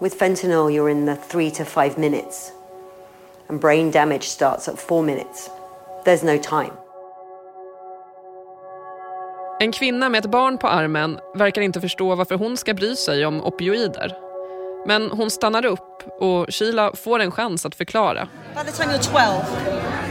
With 0.00 0.18
fentanyl, 0.18 0.72
you're 0.72 0.88
in 0.88 1.04
the 1.04 1.16
three 1.16 1.50
to 1.50 1.64
five 1.64 1.98
minutes, 1.98 2.52
and 3.48 3.60
brain 3.60 3.90
damage 3.90 4.22
starts 4.22 4.68
at 4.68 4.78
four 4.78 5.02
minutes. 5.02 5.50
There's 6.04 6.24
no 6.24 6.38
time. 6.42 6.72
En 9.60 9.72
kvinna 9.72 10.08
med 10.08 10.24
ett 10.24 10.30
barn 10.30 10.58
på 10.58 10.68
armen 10.68 11.18
verkar 11.34 11.62
inte 11.62 11.80
förstå 11.80 12.14
varför 12.14 12.34
hon 12.34 12.56
ska 12.56 12.74
bry 12.74 12.96
sig 12.96 13.26
om 13.26 13.40
opioider. 13.40 14.16
Men 14.86 15.10
hon 15.10 15.30
stannar 15.30 15.64
upp 15.64 16.02
och 16.20 16.46
Sheila 16.54 16.92
får 16.96 17.20
en 17.20 17.30
chans 17.30 17.66
att 17.66 17.74
förklara. 17.74 18.28
By 18.54 18.70
the 18.70 18.82
time 18.82 18.92
you're 18.92 19.10
12, 19.12 20.01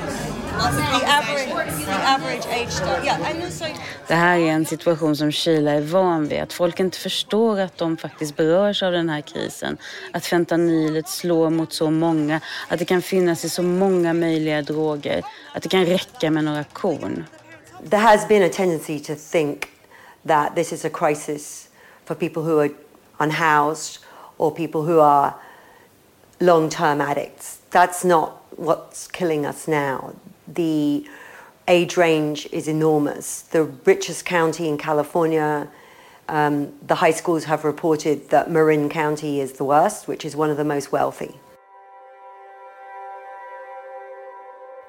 the 0.69 1.06
average, 1.06 1.86
the 1.86 1.91
average 1.91 2.45
age 2.45 2.71
start. 2.71 3.04
Yeah, 3.04 3.30
and 3.30 3.43
also... 3.43 3.65
Det 4.08 4.15
här 4.15 4.38
är 4.38 4.52
en 4.52 4.65
situation 4.65 5.15
som 5.15 5.32
Sheila 5.32 5.71
är 5.71 5.82
van 5.82 6.28
vid. 6.28 6.41
Att 6.41 6.54
folk 6.54 6.80
inte 6.80 6.97
förstår 6.97 7.60
att 7.60 7.78
de 7.78 7.97
faktiskt 7.97 8.36
berörs 8.36 8.84
av 8.84 8.91
den 8.91 9.10
här 9.10 9.21
krisen. 9.21 9.78
Att 10.12 10.26
fentanylet 10.26 11.10
slår 11.10 11.50
mot 11.50 11.74
så 11.74 11.91
många. 11.91 12.41
Att 12.67 12.80
det 12.80 12.86
kan 12.86 13.02
finnas 13.02 13.45
i 13.45 13.50
så 13.50 13.63
många 13.63 14.13
möjliga 14.13 14.62
droger. 14.62 15.24
Att 15.54 15.63
det 15.63 15.69
kan 15.69 15.86
räcka 15.86 16.32
med 16.32 16.43
några 16.43 16.63
korn. 16.63 17.26
There 17.89 18.02
has 18.02 18.28
been 18.28 18.43
a 18.43 18.50
tendency 18.54 19.00
to 19.00 19.15
think 19.32 19.65
that 20.28 20.56
this 20.56 20.74
is 20.74 20.86
a 20.86 20.89
crisis 20.89 21.69
for 22.06 22.15
people 22.15 22.43
who 22.43 22.60
are 22.60 22.69
unhoused 23.17 24.00
or 24.38 24.52
people 24.52 24.82
who 24.82 25.00
are 25.00 25.34
long 26.39 26.69
term 26.69 27.02
addicts. 27.02 27.60
That's 27.71 28.08
not 28.08 28.30
what's 28.58 29.08
killing 29.08 29.45
us 29.45 29.67
now. 29.67 30.12
The 30.56 31.06
age 31.68 31.98
range 31.98 32.48
is 32.52 32.68
enormous. 32.68 33.42
The 33.52 33.64
richest 33.86 34.26
county 34.26 34.68
in 34.68 34.78
California, 34.78 35.68
um, 36.28 36.68
the 36.88 36.96
high 36.96 37.14
schools 37.14 37.46
have 37.46 37.64
reported 37.64 38.30
that 38.30 38.50
Marin 38.50 38.90
County 38.90 39.40
is 39.40 39.54
the 39.54 39.64
worst, 39.64 40.08
which 40.08 40.26
is 40.26 40.36
one 40.36 40.52
of 40.52 40.58
the 40.58 40.64
most 40.64 40.92
wealthy. 40.92 41.32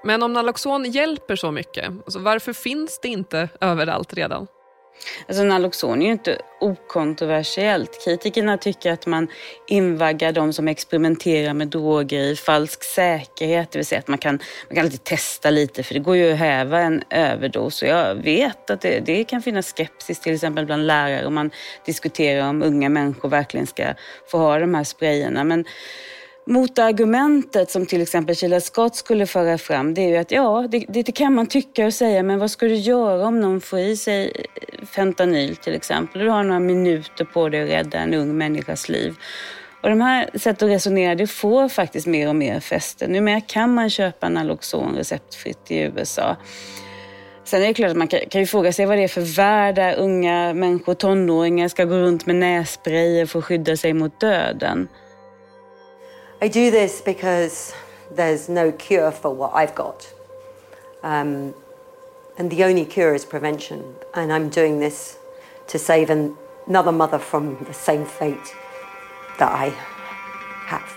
Men 0.04 0.22
om 0.22 0.32
Naloxon 0.32 0.84
hjälper 0.84 1.36
så 1.36 1.50
mycket, 1.50 1.84
alltså 1.84 2.18
varför 2.18 2.52
finns 2.52 2.98
det 2.98 3.08
inte 3.08 3.48
överallt 3.60 4.14
redan? 4.14 4.46
Alltså 5.28 5.44
Naloxon 5.44 6.02
är 6.02 6.06
ju 6.06 6.12
inte 6.12 6.38
okontroversiellt. 6.60 8.04
Kritikerna 8.04 8.58
tycker 8.58 8.92
att 8.92 9.06
man 9.06 9.28
invaggar 9.66 10.32
de 10.32 10.52
som 10.52 10.68
experimenterar 10.68 11.54
med 11.54 11.68
droger 11.68 12.20
i 12.20 12.36
falsk 12.36 12.84
säkerhet. 12.84 13.70
Det 13.70 13.78
vill 13.78 13.86
säga 13.86 13.98
att 13.98 14.08
man 14.08 14.18
kan, 14.18 14.38
man 14.68 14.74
kan 14.74 14.84
alltid 14.84 15.04
testa 15.04 15.50
lite 15.50 15.82
för 15.82 15.94
det 15.94 16.00
går 16.00 16.16
ju 16.16 16.32
att 16.32 16.38
häva 16.38 16.80
en 16.80 17.02
överdos. 17.10 17.82
Och 17.82 17.88
jag 17.88 18.14
vet 18.14 18.70
att 18.70 18.80
det, 18.80 19.00
det 19.00 19.24
kan 19.24 19.42
finnas 19.42 19.74
skepsis 19.76 20.20
till 20.20 20.34
exempel 20.34 20.66
bland 20.66 20.86
lärare 20.86 21.26
om 21.26 21.34
man 21.34 21.50
diskuterar 21.86 22.48
om 22.48 22.62
unga 22.62 22.88
människor 22.88 23.28
verkligen 23.28 23.66
ska 23.66 23.94
få 24.30 24.38
ha 24.38 24.58
de 24.58 24.74
här 24.74 24.84
sprayerna. 24.84 25.44
Men 25.44 25.64
Motargumentet 26.46 27.70
som 27.70 27.86
till 27.86 28.02
exempel 28.02 28.34
Sheila 28.34 28.60
Scott 28.60 28.96
skulle 28.96 29.26
föra 29.26 29.58
fram 29.58 29.94
det 29.94 30.00
är 30.00 30.08
ju 30.08 30.16
att 30.16 30.30
ja, 30.30 30.68
det, 30.70 30.78
det, 30.88 31.12
kan 31.12 31.34
man 31.34 31.46
tycka 31.46 31.86
och 31.86 31.94
säga 31.94 32.22
men 32.22 32.38
vad 32.38 32.50
ska 32.50 32.66
du 32.66 32.74
göra 32.74 33.26
om 33.26 33.40
någon 33.40 33.60
får 33.60 33.78
i 33.78 33.96
sig 33.96 34.46
fentanyl 34.94 35.56
till 35.56 35.74
exempel? 35.74 36.22
Du 36.22 36.28
har 36.28 36.42
några 36.42 36.60
minuter 36.60 37.24
på 37.24 37.48
dig 37.48 37.62
att 37.62 37.68
rädda 37.68 37.98
en 37.98 38.14
ung 38.14 38.38
människas 38.38 38.88
liv. 38.88 39.14
Och 39.82 39.88
de 39.88 40.00
här 40.00 40.30
sätten 40.34 40.68
att 40.68 40.74
resonera 40.74 41.14
det 41.14 41.26
får 41.26 41.68
faktiskt 41.68 42.06
mer 42.06 42.28
och 42.28 42.36
mer 42.36 42.60
fäste. 42.60 43.08
Numera 43.08 43.40
kan 43.40 43.74
man 43.74 43.90
köpa 43.90 44.28
Naloxon 44.28 44.96
receptfritt 44.96 45.70
i 45.70 45.78
USA. 45.78 46.36
Sen 47.44 47.62
är 47.62 47.66
det 47.66 47.74
klart 47.74 47.90
att 47.90 47.96
man 47.96 48.08
kan, 48.08 48.20
kan 48.30 48.40
ju 48.40 48.46
fråga 48.46 48.72
sig 48.72 48.86
vad 48.86 48.98
det 48.98 49.04
är 49.04 49.08
för 49.08 49.36
värld 49.36 49.74
där 49.74 49.96
unga 49.96 50.54
människor, 50.54 50.94
tonåringar 50.94 51.68
ska 51.68 51.84
gå 51.84 51.94
runt 51.94 52.26
med 52.26 52.36
nässprayer 52.36 53.26
för 53.26 53.38
att 53.38 53.44
skydda 53.44 53.76
sig 53.76 53.92
mot 53.92 54.20
döden. 54.20 54.88
I 56.42 56.48
do 56.48 56.72
this 56.72 57.00
because 57.00 57.72
there's 58.16 58.48
no 58.48 58.72
cure 58.72 59.12
for 59.12 59.32
what 59.32 59.52
I've 59.54 59.74
got. 59.76 60.12
Um, 61.02 61.54
and 62.36 62.50
the 62.50 62.64
only 62.64 62.84
cure 62.84 63.14
is 63.14 63.24
prevention. 63.24 63.94
And 64.14 64.32
I'm 64.32 64.48
doing 64.48 64.80
this 64.80 65.16
to 65.68 65.78
save 65.78 66.10
an, 66.10 66.36
another 66.66 66.90
mother 66.92 67.18
from 67.18 67.56
the 67.68 67.72
same 67.72 68.04
fate 68.04 68.56
that 69.38 69.52
I 69.52 69.72
have. 70.66 70.88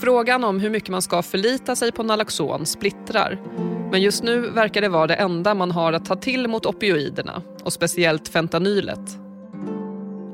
Frågan 0.00 0.44
om 0.44 0.60
hur 0.60 0.70
mycket 0.70 0.88
man 0.88 1.02
ska 1.02 1.22
förlita 1.22 1.76
sig 1.76 1.92
på 1.92 2.02
Naloxon 2.02 2.66
splittrar. 2.66 3.38
Men 3.90 4.02
just 4.02 4.22
nu 4.22 4.50
verkar 4.50 4.80
det 4.80 4.88
vara 4.88 5.06
det 5.06 5.14
enda 5.14 5.54
man 5.54 5.70
har 5.70 5.92
att 5.92 6.04
ta 6.04 6.16
till 6.16 6.48
mot 6.48 6.66
opioiderna 6.66 7.42
och 7.64 7.72
speciellt 7.72 8.28
fentanylet. 8.28 9.23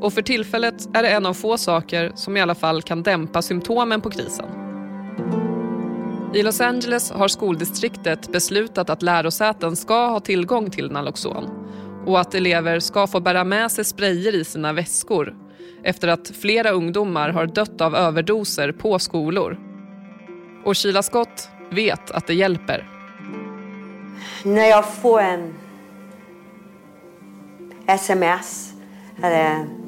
Och 0.00 0.12
för 0.12 0.22
tillfället 0.22 0.96
är 0.96 1.02
det 1.02 1.08
en 1.08 1.26
av 1.26 1.34
få 1.34 1.58
saker 1.58 2.12
som 2.14 2.36
i 2.36 2.40
alla 2.40 2.54
fall 2.54 2.82
kan 2.82 3.02
dämpa 3.02 3.42
symptomen 3.42 4.00
på 4.00 4.10
krisen. 4.10 4.46
I 6.34 6.42
Los 6.42 6.60
Angeles 6.60 7.10
har 7.10 7.28
skoldistriktet 7.28 8.32
beslutat 8.32 8.90
att 8.90 9.02
lärosäten 9.02 9.76
ska 9.76 10.06
ha 10.06 10.20
tillgång 10.20 10.70
till 10.70 10.90
Naloxon 10.90 11.50
och 12.06 12.20
att 12.20 12.34
elever 12.34 12.80
ska 12.80 13.06
få 13.06 13.20
bära 13.20 13.44
med 13.44 13.72
sig 13.72 13.84
sprayer 13.84 14.34
i 14.34 14.44
sina 14.44 14.72
väskor 14.72 15.34
efter 15.82 16.08
att 16.08 16.32
flera 16.40 16.70
ungdomar 16.70 17.28
har 17.28 17.46
dött 17.46 17.80
av 17.80 17.96
överdoser 17.96 18.72
på 18.72 18.98
skolor. 18.98 19.58
Och 20.64 20.76
Sheila 20.76 21.02
Scott 21.02 21.48
vet 21.70 22.10
att 22.10 22.26
det 22.26 22.34
hjälper. 22.34 22.88
När 24.44 24.66
jag 24.66 24.94
får 24.94 25.20
en 25.20 25.54
sms 27.86 28.72
eller 29.22 29.79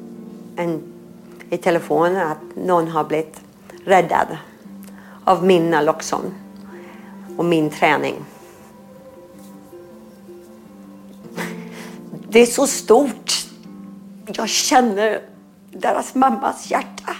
en, 0.55 0.83
i 1.49 1.57
telefonen 1.57 2.27
att 2.27 2.55
någon 2.55 2.87
har 2.87 3.03
blivit 3.03 3.41
räddad 3.85 4.37
av 5.23 5.45
min 5.45 5.69
naloxon 5.69 6.33
och 7.37 7.45
min 7.45 7.69
träning. 7.69 8.15
Det 12.29 12.39
är 12.39 12.45
så 12.45 12.67
stort. 12.67 13.45
Jag 14.25 14.49
känner 14.49 15.21
deras 15.71 16.15
mammas 16.15 16.71
hjärta. 16.71 17.15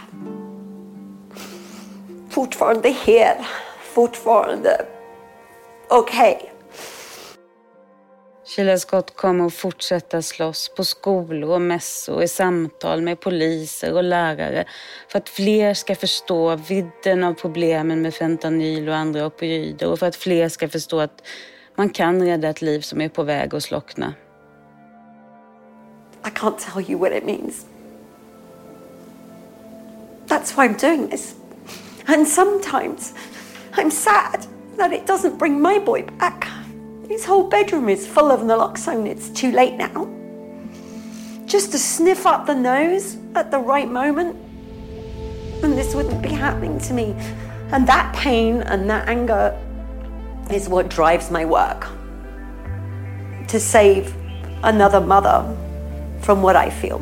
Fortfarande 2.29 2.89
hel. 2.89 3.37
Fortfarande 3.93 4.85
okej. 5.89 6.35
Okay. 6.41 6.52
Sheila 8.45 8.77
Scott 8.77 9.15
kommer 9.15 9.45
att 9.45 9.53
fortsätta 9.53 10.21
slåss 10.21 10.69
på 10.75 10.84
skolor 10.84 11.49
och 11.49 11.62
mässor 11.62 12.23
i 12.23 12.27
samtal 12.27 13.01
med 13.01 13.19
poliser 13.19 13.93
och 13.93 14.03
lärare 14.03 14.65
för 15.08 15.17
att 15.17 15.29
fler 15.29 15.73
ska 15.73 15.95
förstå 15.95 16.56
vidden 16.56 17.23
av 17.23 17.34
problemen 17.34 18.01
med 18.01 18.13
fentanyl 18.13 18.89
och 18.89 18.95
andra 18.95 19.25
opioider 19.25 19.91
och 19.91 19.99
för 19.99 20.06
att 20.06 20.15
fler 20.15 20.49
ska 20.49 20.69
förstå 20.69 20.99
att 20.99 21.23
man 21.75 21.89
kan 21.89 22.21
rädda 22.21 22.49
ett 22.49 22.62
liv 22.62 22.82
som 22.82 23.01
är 23.01 23.10
på 23.10 23.23
väg 23.23 23.56
att 23.56 23.63
slockna. 23.63 24.13
I 26.25 26.29
can't 26.29 26.58
tell 26.58 26.91
you 26.91 26.99
what 26.99 27.12
it 27.12 27.25
means. 27.25 27.65
That's 30.27 30.58
why 30.58 30.67
I'm 30.67 30.79
doing 30.79 31.08
this. 31.10 31.36
And 32.06 32.27
sometimes 32.27 33.13
I'm 33.71 33.89
sad 33.89 34.47
that 34.77 34.93
it 34.93 35.08
doesn't 35.08 35.38
bring 35.38 35.62
my 35.62 35.79
boy 35.79 36.03
back. 36.19 36.42
His 37.07 37.25
whole 37.25 37.49
bedroom 37.49 37.89
is 37.89 38.07
full 38.07 38.31
of 38.31 38.41
naloxone. 38.41 39.07
It's 39.07 39.29
too 39.29 39.51
late 39.51 39.75
now. 39.75 40.09
Just 41.45 41.71
to 41.73 41.77
sniff 41.77 42.25
up 42.25 42.45
the 42.45 42.55
nose 42.55 43.17
at 43.35 43.51
the 43.51 43.59
right 43.59 43.89
moment, 43.89 44.37
and 45.63 45.77
this 45.77 45.93
wouldn't 45.93 46.21
be 46.21 46.29
happening 46.29 46.79
to 46.79 46.93
me. 46.93 47.15
And 47.71 47.87
that 47.87 48.15
pain 48.15 48.61
and 48.61 48.89
that 48.89 49.07
anger 49.07 49.57
is 50.51 50.69
what 50.69 50.89
drives 50.89 51.29
my 51.29 51.45
work. 51.45 51.87
To 53.49 53.59
save 53.59 54.15
another 54.63 55.01
mother 55.01 55.43
from 56.21 56.41
what 56.41 56.55
I 56.55 56.69
feel. 56.69 56.99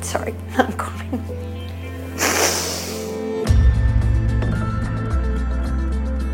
Sorry, 0.00 0.34
I'm 0.56 0.72
crying. 0.74 1.33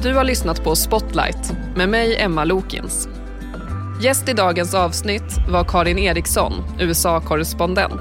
Du 0.02 0.14
har 0.14 0.24
lyssnat 0.24 0.64
på 0.64 0.76
Spotlight 0.76 1.52
med 1.76 1.88
mig, 1.88 2.16
Emma 2.20 2.44
Lokins. 2.44 3.08
Gäst 4.02 4.28
i 4.28 4.32
dagens 4.32 4.74
avsnitt 4.74 5.38
var 5.48 5.64
Karin 5.64 5.98
Eriksson, 5.98 6.52
USA-korrespondent. 6.78 8.00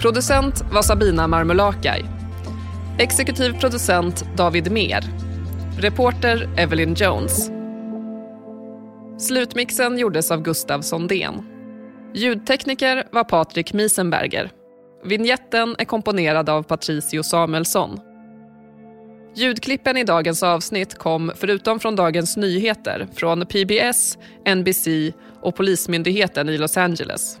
Producent 0.00 0.64
var 0.72 0.82
Sabina 0.82 1.26
Marmulakai. 1.26 2.04
Exekutiv 2.98 3.60
producent 3.60 4.24
David 4.36 4.72
Mer. 4.72 5.04
Reporter 5.78 6.48
Evelyn 6.56 6.94
Jones. 6.94 7.50
Slutmixen 9.18 9.98
gjordes 9.98 10.30
av 10.30 10.42
Gustav 10.42 10.80
Sondén. 10.80 11.34
Ljudtekniker 12.14 13.04
var 13.12 13.24
Patrik 13.24 13.72
Miesenberger. 13.72 14.50
Vignetten 15.04 15.76
är 15.78 15.84
komponerad 15.84 16.48
av 16.48 16.62
Patricio 16.62 17.22
Samuelsson. 17.22 18.09
Ljudklippen 19.34 19.96
i 19.96 20.04
dagens 20.04 20.42
avsnitt 20.42 20.94
kom, 20.94 21.32
förutom 21.34 21.80
från 21.80 21.96
Dagens 21.96 22.36
Nyheter, 22.36 23.08
från 23.14 23.46
PBS, 23.46 24.18
NBC 24.56 24.88
och 25.42 25.56
Polismyndigheten 25.56 26.48
i 26.48 26.58
Los 26.58 26.76
Angeles. 26.76 27.38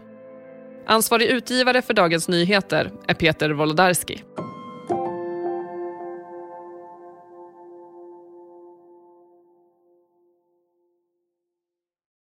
Ansvarig 0.86 1.26
utgivare 1.26 1.82
för 1.82 1.94
Dagens 1.94 2.28
Nyheter 2.28 2.90
är 3.08 3.14
Peter 3.14 3.50
Wolodarski. 3.50 4.22